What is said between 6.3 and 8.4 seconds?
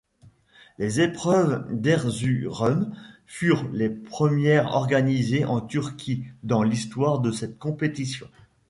dans l'histoire de cette compétition.